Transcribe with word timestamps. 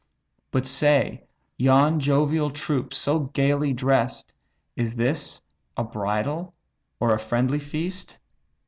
But 0.49 0.65
say, 0.65 1.25
yon 1.57 1.99
jovial 1.99 2.49
troops 2.49 2.97
so 2.97 3.19
gaily 3.35 3.71
dress'd, 3.71 4.33
Is 4.75 4.95
this 4.95 5.43
a 5.77 5.83
bridal 5.83 6.55
or 6.99 7.13
a 7.13 7.19
friendly 7.19 7.59
feast? 7.59 8.17